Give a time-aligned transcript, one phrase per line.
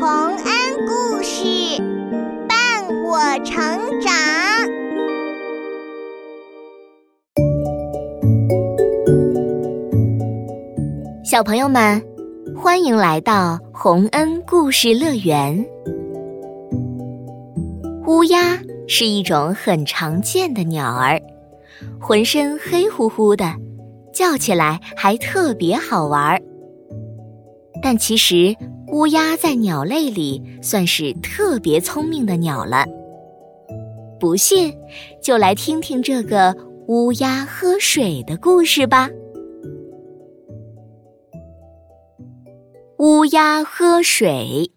[0.00, 0.46] 洪恩
[0.86, 1.42] 故事
[2.48, 4.14] 伴我成长。
[11.24, 12.00] 小朋友们，
[12.56, 15.66] 欢迎来到洪恩故事乐园。
[18.06, 18.56] 乌鸦
[18.86, 21.20] 是一种很常见的鸟儿，
[22.00, 23.52] 浑身黑乎乎的，
[24.14, 26.40] 叫起来还特别好玩儿。
[27.82, 28.54] 但其实，
[28.90, 32.86] 乌鸦在鸟类里算是特别聪明的鸟了。
[34.18, 34.74] 不信，
[35.22, 36.56] 就来听听这个
[36.86, 39.08] 乌鸦喝水的故事吧。
[42.98, 44.70] 乌鸦喝水。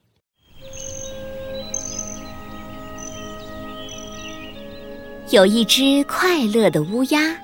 [5.32, 7.36] 有一只快乐的乌鸦，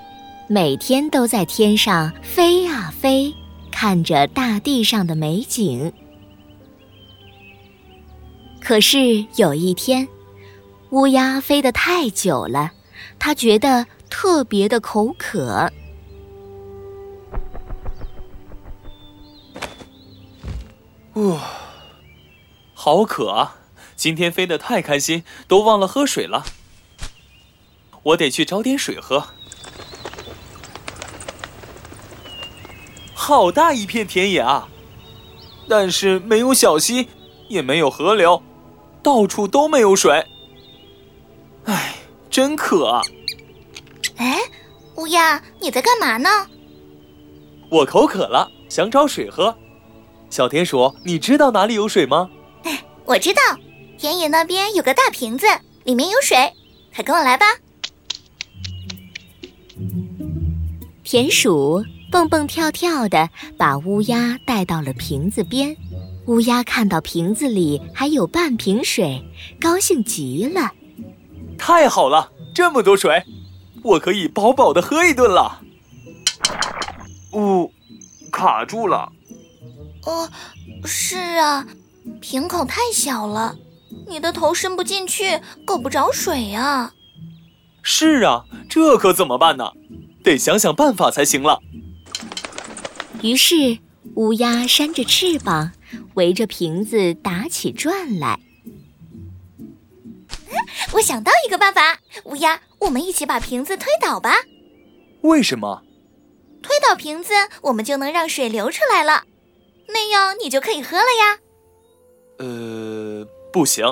[0.50, 3.34] 每天都在天上飞啊飞。
[3.72, 5.92] 看着大地上的美景，
[8.62, 10.08] 可是有一天，
[10.90, 12.72] 乌鸦飞得太久了，
[13.18, 15.72] 它觉得特别的口渴。
[21.14, 21.42] 哇，
[22.74, 23.56] 好渴啊！
[23.96, 26.46] 今天飞得太开心，都忘了喝水了。
[28.04, 29.28] 我得去找点水喝。
[33.16, 34.70] 好大一片田野啊，
[35.68, 37.10] 但是没有小溪，
[37.50, 38.44] 也没有河流，
[39.08, 40.22] 到处都没有水。
[41.64, 41.96] 唉，
[42.30, 43.02] 真渴啊！
[44.18, 44.38] 哎，
[44.98, 46.30] 乌鸦，你在干嘛呢？
[47.70, 49.58] 我口渴了，想找水喝。
[50.30, 52.30] 小田鼠，你知道哪里有水吗？
[52.64, 53.42] 哎，我知道，
[53.98, 55.48] 田野那边有个大瓶子，
[55.86, 56.52] 里面有水，
[56.94, 57.46] 快跟我来吧。
[61.06, 61.82] 田鼠。
[62.10, 65.76] 蹦蹦跳跳的把乌鸦带到了瓶子边，
[66.28, 69.24] 乌鸦看到瓶子里还有半瓶水，
[69.62, 70.72] 高兴极了。
[71.58, 73.24] 太好了，这么多水，
[73.82, 75.62] 我可以饱饱的喝一顿了。
[77.32, 77.72] 呜，
[78.30, 79.10] 卡住了。
[80.04, 80.30] 哦，
[80.84, 81.66] 是啊，
[82.20, 83.56] 瓶口太小了，
[84.08, 86.92] 你的头伸不进去，够不着水啊。
[87.82, 89.72] 是啊，这可怎么办呢？
[90.22, 91.60] 得想想办法才行了。
[93.22, 93.78] 于是，
[94.16, 95.72] 乌鸦扇着翅膀，
[96.16, 98.40] 围着瓶子打起转来。
[100.94, 104.36] 我想到一个办法，乌鸦，我们一起把瓶子推倒吧。
[105.22, 105.84] 为什么？
[106.62, 109.24] 推倒瓶子，我们就能让水流出来了，
[109.88, 111.40] 那样你就可以喝了呀。
[112.40, 113.86] 呃，不行，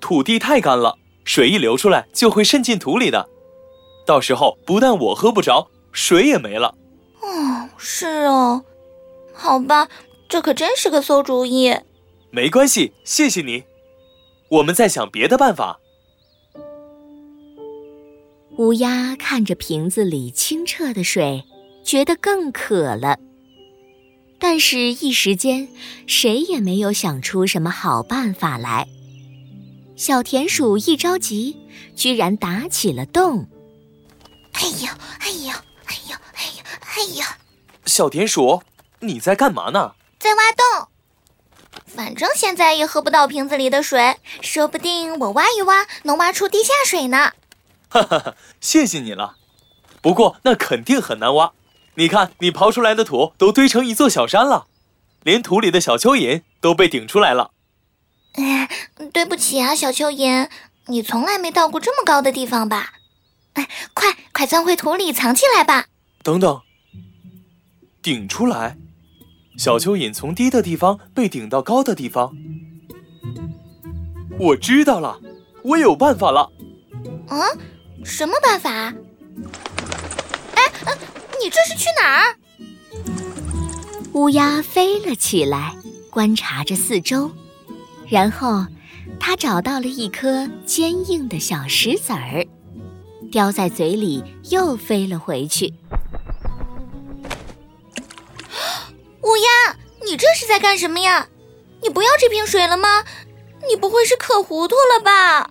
[0.00, 3.28] 土地太干了，水一流出来就会渗进土里的，
[4.06, 6.74] 到时候不但我喝不着，水也没了。
[7.20, 8.64] 哦，是哦，
[9.34, 9.88] 好吧，
[10.30, 11.76] 这可真是个馊主意。
[12.30, 13.64] 没关系，谢谢你。
[14.48, 15.80] 我们再想别的办法。
[18.56, 21.44] 乌鸦看着瓶子里清澈的水，
[21.84, 23.18] 觉得更渴了。
[24.38, 25.68] 但是，一时间
[26.06, 28.86] 谁也没有想出什么好办法来。
[29.96, 31.56] 小田鼠一着急，
[31.96, 33.48] 居然打起了洞。
[34.52, 34.88] 哎呦，
[35.18, 35.50] 哎呦，
[35.86, 36.64] 哎呦，哎呦！
[36.80, 37.36] 哎呀，
[37.84, 38.62] 小田鼠，
[39.00, 39.94] 你在干嘛呢？
[40.20, 40.88] 在挖洞。
[41.86, 47.32] 反正现在也喝不到瓶子里的水，说不定我挖一挖能挖出地下水呢。
[47.88, 49.36] 哈哈哈，谢谢你了。
[50.00, 51.52] 不过那肯定很难挖。
[51.96, 54.66] 你看，你刨出来的土都堆成一座小山了，
[55.22, 57.50] 连土里的小蚯蚓都被顶出来了。
[58.34, 58.68] 哎，
[59.12, 60.48] 对不起啊，小蚯蚓，
[60.86, 62.92] 你从来没到过这么高的地方吧？
[63.54, 65.86] 哎，快快钻回土里藏起来吧。
[66.22, 66.62] 等等。
[68.00, 68.76] 顶出来，
[69.60, 72.34] 小蚯蚓从低的地方被顶到高的地方。
[74.38, 75.20] 我知道了，
[75.62, 76.50] 我有办法了。
[77.28, 77.38] 嗯，
[78.02, 78.70] 什么办法？
[80.54, 80.62] 哎，
[81.42, 82.36] 你这是去哪儿？
[84.14, 85.76] 乌鸦飞了起来，
[86.08, 87.30] 观察着四周，
[88.08, 88.64] 然后
[89.20, 92.46] 它找到了一颗坚硬的小石子儿，
[93.30, 95.74] 叼在嘴里，又飞了回去。
[100.10, 101.28] 你这是在干什么呀？
[101.80, 103.04] 你不要这瓶水了吗？
[103.68, 105.50] 你不会是渴糊涂了吧？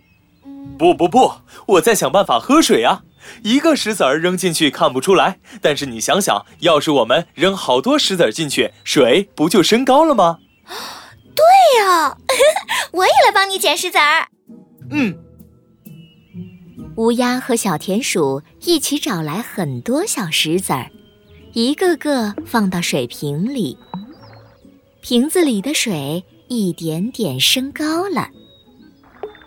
[0.77, 1.31] 不不不，
[1.65, 3.03] 我在想办法喝水啊！
[3.41, 10.39] 一个石子儿扔进去看不出来，但是你想想，要是我们扔好多石子儿进去，水不就升高了吗？
[11.33, 11.45] 对
[11.81, 12.17] 呀，
[12.91, 14.27] 我也来帮你捡石子儿。
[14.91, 15.17] 嗯。
[16.97, 20.91] 乌鸦和小田鼠一起找来很多小石子儿。
[21.53, 23.77] 一个个放到水瓶里，
[25.01, 28.30] 瓶子里的水一点点升高了。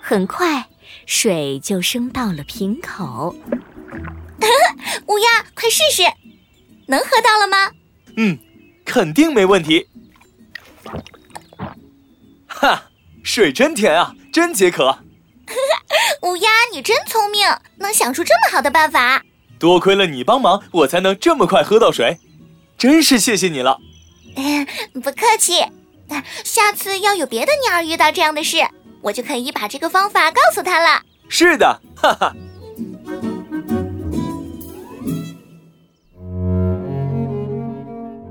[0.01, 0.69] 很快，
[1.07, 3.35] 水就升到了瓶口。
[5.07, 6.03] 乌鸦，快试试，
[6.87, 7.71] 能喝到了吗？
[8.17, 8.39] 嗯，
[8.85, 9.87] 肯定没问题。
[12.47, 12.91] 哈，
[13.23, 14.99] 水真甜啊，真解渴。
[16.23, 17.47] 乌鸦，你真聪明，
[17.77, 19.23] 能想出这么好的办法。
[19.59, 22.19] 多亏了你帮忙，我才能这么快喝到水，
[22.77, 23.79] 真是谢谢你了。
[24.95, 25.55] 不客气，
[26.45, 28.59] 下次要有别的鸟儿遇到这样的事，
[29.01, 31.03] 我就可以把这个方法告诉他了。
[31.29, 32.35] 是的，哈哈。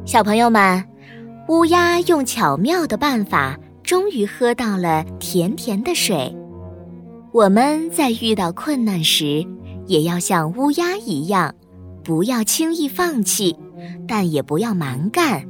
[0.05, 0.85] 小朋友们，
[1.47, 6.35] 乌鸦用巧妙的办法，终于喝到了甜甜的水。
[7.31, 9.45] 我们在遇到困难时，
[9.87, 11.55] 也要像乌鸦一样，
[12.03, 13.57] 不要轻易放弃，
[14.05, 15.47] 但也不要蛮干，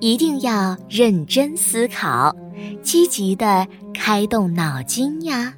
[0.00, 2.34] 一定要认真思考，
[2.82, 5.54] 积极的开动脑筋呀。